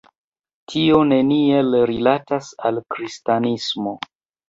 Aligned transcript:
Tio 0.73 1.01
neniel 1.09 1.79
rilatas 1.91 2.53
al 2.73 2.83
kristanismo. 2.97 3.99